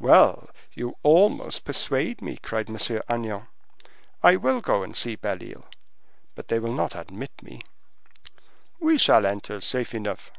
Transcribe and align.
"Well, 0.00 0.50
you 0.72 0.96
almost 1.04 1.64
persuade 1.64 2.20
me," 2.20 2.38
cried 2.38 2.68
M. 2.68 2.74
Agnan; 2.76 3.46
"I 4.20 4.34
will 4.34 4.60
go 4.60 4.82
and 4.82 4.96
see 4.96 5.14
Belle 5.14 5.38
Isle, 5.40 5.64
but 6.34 6.48
they 6.48 6.58
will 6.58 6.72
not 6.72 6.96
admit 6.96 7.30
me." 7.40 7.60
"We 8.80 8.98
shall 8.98 9.24
enter, 9.24 9.60
safe 9.60 9.94
enough." 9.94 10.32